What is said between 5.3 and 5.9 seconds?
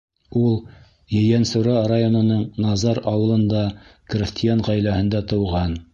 тыуған.